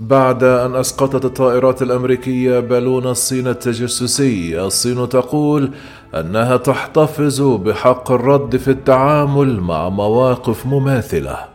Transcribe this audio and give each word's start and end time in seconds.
بعد 0.00 0.44
أن 0.44 0.76
أسقطت 0.76 1.24
الطائرات 1.24 1.82
الأمريكية 1.82 2.60
بالون 2.60 3.06
الصين 3.06 3.48
التجسسي، 3.48 4.60
الصين 4.60 5.08
تقول 5.08 5.70
أنها 6.14 6.56
تحتفظ 6.56 7.40
بحق 7.40 8.12
الرد 8.12 8.56
في 8.56 8.70
التعامل 8.70 9.60
مع 9.60 9.88
مواقف 9.88 10.66
مماثلة. 10.66 11.51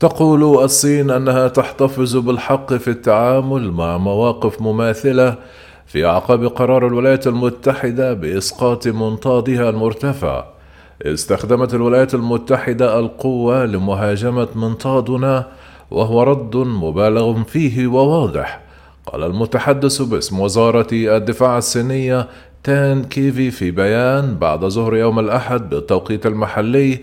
تقول 0.00 0.64
الصين 0.64 1.10
أنها 1.10 1.48
تحتفظ 1.48 2.16
بالحق 2.16 2.74
في 2.74 2.88
التعامل 2.88 3.70
مع 3.70 3.98
مواقف 3.98 4.62
مماثلة 4.62 5.36
في 5.86 6.06
اعقاب 6.06 6.44
قرار 6.44 6.86
الولايات 6.86 7.26
المتحدة 7.26 8.12
بإسقاط 8.12 8.88
منطادها 8.88 9.70
المرتفع. 9.70 10.44
استخدمت 11.02 11.74
الولايات 11.74 12.14
المتحدة 12.14 12.98
القوة 12.98 13.64
لمهاجمة 13.64 14.48
منطادنا 14.54 15.46
وهو 15.90 16.22
رد 16.22 16.56
مبالغ 16.56 17.42
فيه 17.42 17.86
وواضح. 17.86 18.60
قال 19.06 19.22
المتحدث 19.22 20.02
باسم 20.02 20.40
وزارة 20.40 20.86
الدفاع 20.92 21.58
الصينية 21.58 22.28
تان 22.64 23.04
كيفي 23.04 23.50
في 23.50 23.70
بيان 23.70 24.34
بعد 24.34 24.64
ظهر 24.64 24.96
يوم 24.96 25.18
الأحد 25.18 25.70
بالتوقيت 25.70 26.26
المحلي 26.26 26.98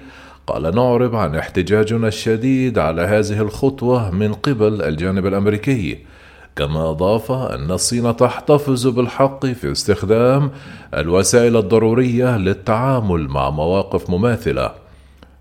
قال 0.47 0.75
نعرب 0.75 1.15
عن 1.15 1.35
احتجاجنا 1.35 2.07
الشديد 2.07 2.79
على 2.79 3.01
هذه 3.01 3.41
الخطوة 3.41 4.11
من 4.11 4.33
قبل 4.33 4.81
الجانب 4.81 5.25
الأمريكي. 5.25 5.97
كما 6.55 6.89
أضاف 6.89 7.31
أن 7.31 7.71
الصين 7.71 8.15
تحتفظ 8.15 8.87
بالحق 8.87 9.45
في 9.45 9.71
استخدام 9.71 10.51
الوسائل 10.93 11.57
الضرورية 11.57 12.37
للتعامل 12.37 13.27
مع 13.27 13.49
مواقف 13.49 14.09
مماثلة. 14.09 14.71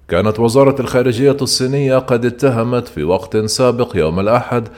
كانت 0.08 0.40
وزارة 0.40 0.80
الخارجية 0.80 1.36
الصينية 1.42 1.98
قد 1.98 2.24
اتهمت 2.24 2.88
في 2.88 3.04
وقت 3.04 3.36
سابق 3.36 3.96
يوم 3.96 4.20
الأحد 4.20 4.68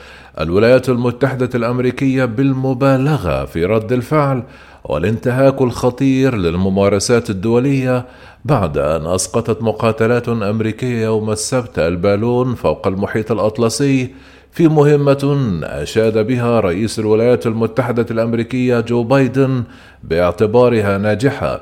الولايات 0.41 0.89
المتحدة 0.89 1.51
الأمريكية 1.55 2.25
بالمبالغة 2.25 3.45
في 3.45 3.65
رد 3.65 3.93
الفعل 3.93 4.43
والانتهاك 4.85 5.63
الخطير 5.63 6.37
للممارسات 6.37 7.31
الدولية 7.31 8.07
بعد 8.45 8.79
أن 8.79 9.07
أسقطت 9.07 9.63
مقاتلات 9.63 10.29
أمريكية 10.29 11.05
يوم 11.05 11.31
السبت 11.31 11.79
البالون 11.79 12.55
فوق 12.55 12.87
المحيط 12.87 13.33
الأطلسي 13.33 14.15
في 14.53 14.69
مهمة 14.69 15.61
أشاد 15.65 16.27
بها 16.27 16.61
رئيس 16.61 16.99
الولايات 16.99 17.47
المتحدة 17.47 18.07
الأمريكية 18.11 18.81
جو 18.81 19.03
بايدن 19.03 19.65
باعتبارها 20.05 20.99
ناجحة. 20.99 21.61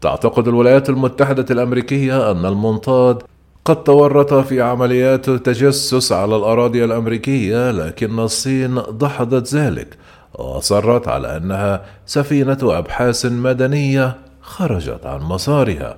تعتقد 0.00 0.48
الولايات 0.48 0.90
المتحدة 0.90 1.46
الأمريكية 1.50 2.30
أن 2.30 2.46
المنطاد 2.46 3.22
قد 3.64 3.84
تورط 3.84 4.34
في 4.34 4.60
عمليات 4.60 5.30
تجسس 5.30 6.12
على 6.12 6.36
الأراضي 6.36 6.84
الأمريكية 6.84 7.70
لكن 7.70 8.18
الصين 8.18 8.82
دحضت 8.90 9.54
ذلك 9.54 9.96
وأصرت 10.34 11.08
على 11.08 11.36
أنها 11.36 11.82
سفينة 12.06 12.58
أبحاث 12.62 13.26
مدنية 13.26 14.16
خرجت 14.42 15.06
عن 15.06 15.22
مسارها. 15.22 15.96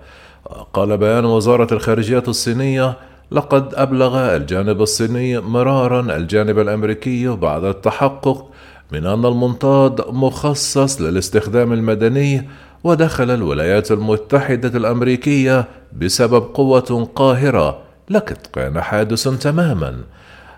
قال 0.73 0.99
بيان 0.99 1.25
وزارة 1.25 1.75
الخارجية 1.75 2.23
الصينية 2.29 2.97
لقد 3.31 3.75
أبلغ 3.75 4.37
الجانب 4.37 4.83
الصيني 4.83 5.41
مرارا 5.41 6.17
الجانب 6.17 6.59
الأمريكي 6.59 7.29
بعد 7.29 7.65
التحقق 7.65 8.51
من 8.93 9.07
أن 9.07 9.25
المنطاد 9.25 10.01
مخصص 10.09 11.01
للاستخدام 11.01 11.73
المدني 11.73 12.49
ودخل 12.85 13.31
الولايات 13.31 13.91
المتحدة 13.93 14.79
الأمريكية 14.79 15.65
بسبب 15.93 16.43
قوة 16.55 17.09
قاهرة 17.15 17.79
لقد 18.11 18.39
كان 18.53 18.81
حادث 18.81 19.29
تماما. 19.29 19.97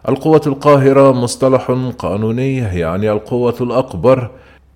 القوة 0.09 0.41
القاهرة 0.47 1.13
مصطلح 1.13 1.71
قانوني 1.99 2.57
يعني 2.57 3.13
القوة 3.13 3.55
الأكبر 3.61 4.31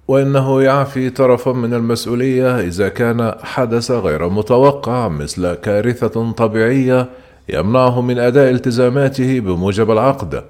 وإنه 0.08 0.62
يعفي 0.62 1.10
طرفا 1.10 1.52
من 1.52 1.74
المسؤولية 1.74 2.60
إذا 2.60 2.88
كان 2.88 3.34
حدث 3.42 3.90
غير 3.90 4.28
متوقع 4.28 5.08
مثل 5.08 5.54
كارثة 5.54 6.32
طبيعية 6.32 7.08
يمنعه 7.48 8.00
من 8.00 8.18
أداء 8.18 8.50
التزاماته 8.50 9.40
بموجب 9.40 9.90
العقد. 9.90 10.44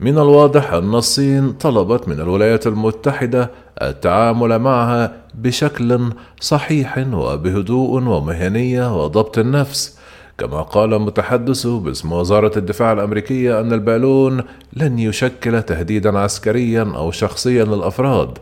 من 0.00 0.18
الواضح 0.18 0.72
أن 0.72 0.94
الصين 0.94 1.52
طلبت 1.52 2.08
من 2.08 2.20
الولايات 2.20 2.66
المتحدة 2.66 3.50
التعامل 3.82 4.58
معها 4.58 5.12
بشكل 5.34 6.00
صحيح 6.40 6.98
وبهدوء 7.12 8.02
ومهنية 8.02 9.04
وضبط 9.04 9.38
النفس 9.38 9.95
كما 10.38 10.62
قال 10.62 10.98
متحدث 10.98 11.66
باسم 11.66 12.12
وزارة 12.12 12.58
الدفاع 12.58 12.92
الأمريكية 12.92 13.60
أن 13.60 13.72
البالون 13.72 14.42
لن 14.72 14.98
يشكل 14.98 15.62
تهديدا 15.62 16.18
عسكريا 16.18 16.92
أو 16.96 17.10
شخصيا 17.10 17.64
للأفراد 17.64 18.38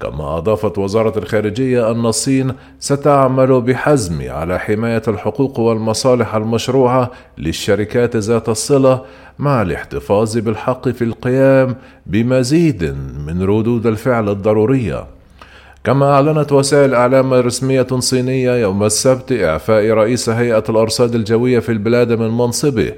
كما 0.00 0.38
أضافت 0.38 0.78
وزارة 0.78 1.18
الخارجية 1.18 1.90
أن 1.90 2.06
الصين 2.06 2.52
ستعمل 2.80 3.60
بحزم 3.60 4.30
على 4.30 4.58
حماية 4.58 5.02
الحقوق 5.08 5.60
والمصالح 5.60 6.34
المشروعة 6.34 7.10
للشركات 7.38 8.16
ذات 8.16 8.48
الصلة 8.48 9.04
مع 9.38 9.62
الاحتفاظ 9.62 10.38
بالحق 10.38 10.88
في 10.88 11.04
القيام 11.04 11.76
بمزيد 12.06 12.84
من 13.26 13.42
ردود 13.42 13.86
الفعل 13.86 14.28
الضرورية. 14.28 15.15
كما 15.86 16.12
أعلنت 16.12 16.52
وسائل 16.52 16.94
إعلام 16.94 17.34
رسمية 17.34 17.86
صينية 17.98 18.50
يوم 18.52 18.84
السبت 18.84 19.32
إعفاء 19.32 19.90
رئيس 19.90 20.28
هيئة 20.28 20.64
الأرصاد 20.68 21.14
الجوية 21.14 21.58
في 21.58 21.72
البلاد 21.72 22.12
من 22.12 22.30
منصبه. 22.30 22.92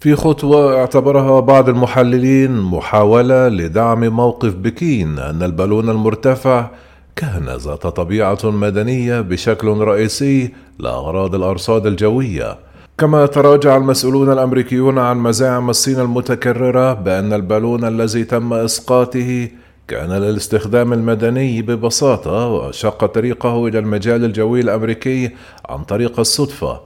في 0.00 0.14
خطوة 0.14 0.80
اعتبرها 0.80 1.40
بعض 1.40 1.68
المحللين 1.68 2.60
محاولة 2.60 3.48
لدعم 3.48 4.04
موقف 4.08 4.54
بكين 4.54 5.18
أن 5.18 5.42
البالون 5.42 5.90
المرتفع 5.90 6.70
كان 7.16 7.48
ذات 7.56 7.86
طبيعة 7.86 8.38
مدنية 8.44 9.20
بشكل 9.20 9.68
رئيسي 9.68 10.52
لأغراض 10.78 11.34
الأرصاد 11.34 11.86
الجوية. 11.86 12.58
كما 12.98 13.26
تراجع 13.26 13.76
المسؤولون 13.76 14.32
الأمريكيون 14.32 14.98
عن 14.98 15.18
مزاعم 15.18 15.70
الصين 15.70 16.00
المتكررة 16.00 16.92
بأن 16.92 17.32
البالون 17.32 17.84
الذي 17.84 18.24
تم 18.24 18.52
إسقاطه 18.52 19.48
كان 19.88 20.12
للاستخدام 20.12 20.92
المدني 20.92 21.62
ببساطة 21.62 22.48
وشق 22.48 23.06
طريقه 23.06 23.66
إلى 23.66 23.78
المجال 23.78 24.24
الجوي 24.24 24.60
الأمريكي 24.60 25.30
عن 25.68 25.84
طريق 25.84 26.20
الصدفة. 26.20 26.80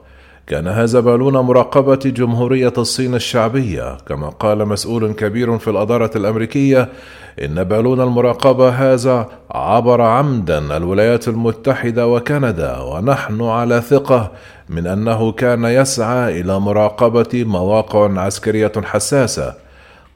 كان 0.47 0.69
هذا 0.69 1.01
بالون 1.01 1.37
مراقبة 1.37 1.95
جمهورية 2.05 2.73
الصين 2.79 3.15
الشعبية. 3.15 3.97
كما 4.09 4.29
قال 4.29 4.69
مسؤول 4.69 5.13
كبير 5.13 5.59
في 5.59 5.71
الإدارة 5.71 6.11
الأمريكية 6.17 6.89
إن 7.45 7.65
بالون 7.65 8.01
المراقبة 8.01 8.69
هذا 8.69 9.29
عبر 9.51 10.01
عمدا 10.03 10.77
الولايات 10.77 11.29
المتحدة 11.29 12.07
وكندا 12.07 12.79
ونحن 12.79 13.43
على 13.43 13.81
ثقة 13.81 14.33
من 14.69 14.87
أنه 14.87 15.33
كان 15.33 15.65
يسعى 15.65 16.41
إلى 16.41 16.61
مراقبة 16.61 17.45
مواقع 17.45 18.21
عسكرية 18.21 18.73
حساسة. 18.85 19.66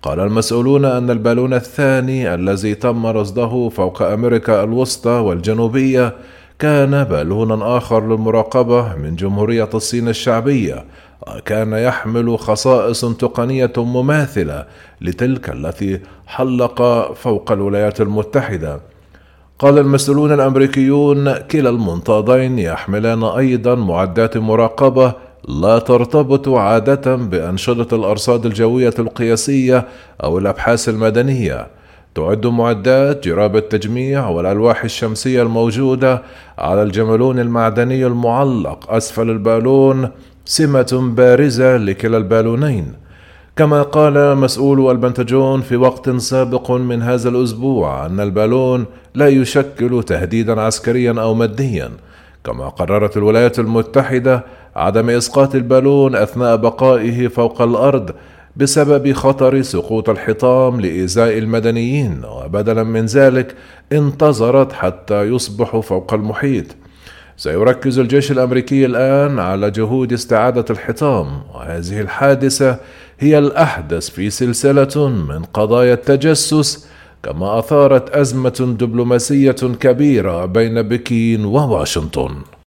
قال 0.03 0.21
المسؤولون 0.21 0.85
أن 0.85 1.11
البالون 1.11 1.55
الثاني 1.55 2.35
الذي 2.35 2.75
تم 2.75 3.07
رصده 3.07 3.69
فوق 3.69 4.03
أمريكا 4.03 4.65
الوسطى 4.65 5.11
والجنوبية 5.11 6.15
كان 6.59 7.05
بالون 7.05 7.63
آخر 7.63 8.09
للمراقبة 8.09 8.95
من 8.97 9.17
جمهورية 9.17 9.69
الصين 9.75 10.09
الشعبية 10.09 10.85
وكان 11.27 11.73
يحمل 11.73 12.39
خصائص 12.39 13.01
تقنية 13.01 13.73
مماثلة 13.77 14.67
لتلك 15.01 15.51
التي 15.51 16.01
حلق 16.27 17.13
فوق 17.13 17.53
الولايات 17.53 18.01
المتحدة. 18.01 18.81
قال 19.59 19.79
المسؤولون 19.79 20.33
الأمريكيون 20.33 21.33
كلا 21.39 21.71
المنطادين 21.71 22.59
يحملان 22.59 23.25
أيضا 23.25 23.75
معدات 23.75 24.37
مراقبة 24.37 25.15
لا 25.49 25.79
ترتبط 25.79 26.49
عادة 26.49 27.17
بأنشطة 27.17 27.97
الأرصاد 27.97 28.47
الجوية 28.47 28.95
القياسية 28.99 29.87
أو 30.25 30.39
الأبحاث 30.39 30.89
المدنية. 30.89 31.67
تعد 32.15 32.47
معدات 32.47 33.25
جراب 33.25 33.57
التجميع 33.57 34.29
والألواح 34.29 34.85
الشمسية 34.85 35.43
الموجودة 35.43 36.23
على 36.59 36.83
الجملون 36.83 37.39
المعدني 37.39 38.07
المعلق 38.07 38.93
أسفل 38.93 39.31
البالون 39.31 40.09
سمة 40.45 41.13
بارزة 41.17 41.77
لكلا 41.77 42.17
البالونين. 42.17 42.93
كما 43.57 43.83
قال 43.83 44.37
مسؤول 44.37 44.91
البنتاجون 44.91 45.61
في 45.61 45.77
وقت 45.77 46.11
سابق 46.11 46.71
من 46.71 47.03
هذا 47.03 47.29
الأسبوع 47.29 48.07
أن 48.07 48.21
البالون 48.21 48.85
لا 49.15 49.29
يشكل 49.29 50.03
تهديدا 50.03 50.61
عسكريا 50.61 51.21
أو 51.21 51.35
ماديا 51.35 51.91
كما 52.45 52.69
قررت 52.69 53.17
الولايات 53.17 53.59
المتحدة 53.59 54.45
عدم 54.77 55.11
إسقاط 55.11 55.55
البالون 55.55 56.17
أثناء 56.17 56.57
بقائه 56.57 57.29
فوق 57.29 57.63
الأرض 57.63 58.11
بسبب 58.57 59.13
خطر 59.13 59.63
سقوط 59.63 60.09
الحطام 60.09 60.81
لإيذاء 60.81 61.39
المدنيين 61.39 62.25
وبدلا 62.25 62.83
من 62.83 63.07
ذلك 63.07 63.55
انتظرت 63.93 64.73
حتى 64.73 65.23
يصبحوا 65.23 65.83
فوق 65.83 66.15
المحيط. 66.15 66.65
سيركز 67.37 67.99
الجيش 67.99 68.31
الأمريكي 68.31 68.87
الآن 68.87 69.39
على 69.39 69.71
جهود 69.71 70.13
استعادة 70.13 70.65
الحطام 70.71 71.43
وهذه 71.55 72.01
الحادثة 72.01 72.79
هي 73.19 73.39
الأحدث 73.39 74.11
في 74.11 74.31
سلسلة 74.31 75.09
من 75.09 75.45
قضايا 75.45 75.95
التجسس 75.95 76.89
كما 77.23 77.59
أثارت 77.59 78.11
أزمة 78.11 78.77
دبلوماسية 78.81 79.53
كبيرة 79.81 80.45
بين 80.45 80.83
بكين 80.83 81.45
وواشنطن. 81.45 82.60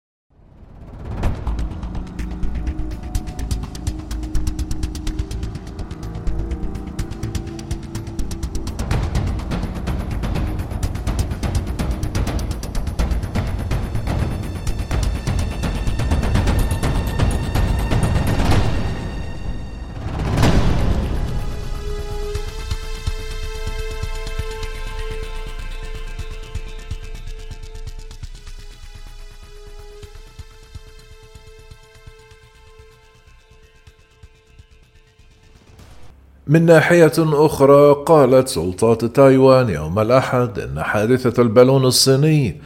من 36.48 36.66
ناحية 36.66 37.12
أخرى 37.18 37.95
قالت 38.06 38.48
سلطات 38.48 39.06
تايوان 39.06 39.69
يوم 39.69 40.00
الأحد 40.00 40.60
إن 40.60 40.84
حادثة 40.84 41.42
البالون 41.42 41.86
الصيني 41.86 42.62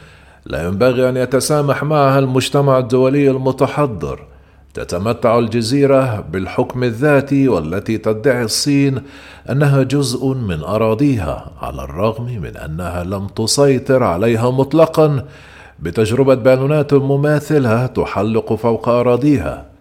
لا 0.45 0.67
ينبغي 0.67 1.09
أن 1.09 1.17
يتسامح 1.17 1.83
معها 1.83 2.19
المجتمع 2.19 2.77
الدولي 2.77 3.31
المتحضر. 3.31 4.19
تتمتع 4.73 5.39
الجزيرة 5.39 6.25
بالحكم 6.31 6.83
الذاتي 6.83 7.47
والتي 7.47 7.97
تدعي 7.97 8.43
الصين 8.43 9.01
أنها 9.49 9.83
جزء 9.83 10.27
من 10.27 10.63
أراضيها 10.63 11.51
على 11.61 11.83
الرغم 11.83 12.25
من 12.25 12.57
أنها 12.57 13.03
لم 13.03 13.27
تسيطر 13.27 14.03
عليها 14.03 14.51
مطلقا 14.51 15.25
بتجربة 15.79 16.35
بالونات 16.35 16.93
مماثلة 16.93 17.85
تحلق 17.85 18.53
فوق 18.53 18.89
أراضيها. 18.89 19.76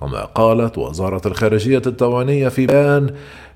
كما 0.00 0.24
قالت 0.24 0.78
وزارة 0.78 1.20
الخارجية 1.26 1.82
التايوانية 1.86 2.48
في 2.48 2.66
بيان 2.66 3.10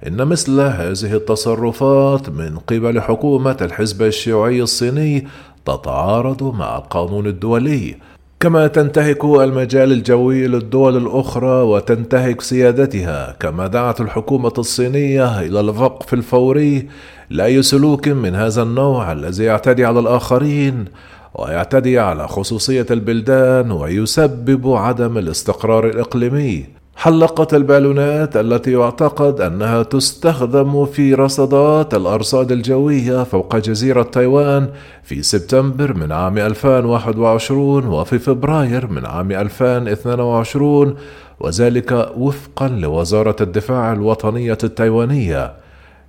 إن 0.06 0.24
مثل 0.24 0.60
هذه 0.60 1.14
التصرفات 1.14 2.28
من 2.28 2.58
قبل 2.58 3.00
حكومة 3.00 3.56
الحزب 3.60 4.02
الشيوعي 4.02 4.62
الصيني 4.62 5.26
تتعارض 5.64 6.42
مع 6.42 6.76
القانون 6.76 7.26
الدولي 7.26 7.96
كما 8.40 8.66
تنتهك 8.66 9.24
المجال 9.24 9.92
الجوي 9.92 10.46
للدول 10.46 10.96
الأخرى 10.96 11.62
وتنتهك 11.62 12.40
سيادتها 12.40 13.36
كما 13.40 13.66
دعت 13.66 14.00
الحكومة 14.00 14.52
الصينية 14.58 15.40
إلى 15.40 15.60
الوقف 15.60 16.14
الفوري 16.14 16.88
لأي 17.30 17.62
سلوك 17.62 18.08
من 18.08 18.34
هذا 18.34 18.62
النوع 18.62 19.12
الذي 19.12 19.44
يعتدي 19.44 19.84
على 19.84 20.00
الآخرين. 20.00 20.84
ويعتدي 21.34 21.98
على 21.98 22.28
خصوصية 22.28 22.86
البلدان 22.90 23.70
ويسبب 23.70 24.72
عدم 24.72 25.18
الاستقرار 25.18 25.86
الإقليمي. 25.86 26.66
حلقت 26.96 27.54
البالونات 27.54 28.36
التي 28.36 28.72
يعتقد 28.72 29.40
أنها 29.40 29.82
تستخدم 29.82 30.86
في 30.86 31.14
رصدات 31.14 31.94
الأرصاد 31.94 32.52
الجوية 32.52 33.24
فوق 33.24 33.56
جزيرة 33.56 34.02
تايوان 34.02 34.68
في 35.02 35.22
سبتمبر 35.22 35.94
من 35.94 36.12
عام 36.12 36.38
2021 36.38 37.86
وفي 37.86 38.18
فبراير 38.18 38.86
من 38.86 39.06
عام 39.06 39.32
2022 39.32 40.94
وذلك 41.40 42.10
وفقا 42.16 42.68
لوزارة 42.68 43.36
الدفاع 43.40 43.92
الوطنية 43.92 44.58
التايوانية 44.64 45.52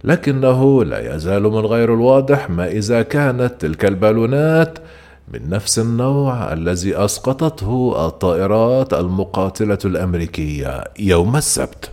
لكنه 0.03 0.83
لا 0.83 1.15
يزال 1.15 1.43
من 1.43 1.65
غير 1.65 1.93
الواضح 1.93 2.49
ما 2.49 2.67
إذا 2.67 3.01
كانت 3.01 3.53
تلك 3.59 3.85
البالونات 3.85 4.79
من 5.33 5.49
نفس 5.49 5.79
النوع 5.79 6.53
الذي 6.53 6.97
أسقطته 6.97 8.05
الطائرات 8.07 8.93
المقاتلة 8.93 9.77
الأمريكية 9.85 10.83
يوم 10.99 11.35
السبت. 11.35 11.91